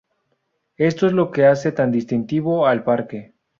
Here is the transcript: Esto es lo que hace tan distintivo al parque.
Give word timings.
Esto 0.79 1.05
es 1.05 1.13
lo 1.13 1.29
que 1.29 1.45
hace 1.45 1.71
tan 1.73 1.91
distintivo 1.91 2.65
al 2.65 2.83
parque. 2.83 3.35